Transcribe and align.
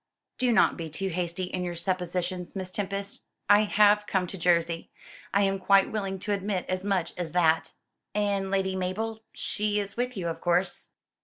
"Do 0.39 0.51
not 0.51 0.77
be 0.77 0.89
too 0.89 1.09
hasty 1.09 1.43
in 1.43 1.63
your 1.63 1.75
suppositions, 1.75 2.55
Miss 2.55 2.71
Tempest. 2.71 3.27
I 3.47 3.65
have 3.65 4.07
come 4.07 4.25
to 4.25 4.35
Jersey 4.35 4.89
I 5.31 5.43
am 5.43 5.59
quite 5.59 5.91
willing 5.91 6.17
to 6.21 6.33
admit 6.33 6.65
as 6.67 6.83
much 6.83 7.13
as 7.17 7.33
that." 7.33 7.73
"And 8.15 8.49
Lady 8.49 8.75
Mabel? 8.75 9.21
She 9.33 9.79
is 9.79 9.95
with 9.97 10.17
you, 10.17 10.27
of 10.27 10.41
course?" 10.41 10.89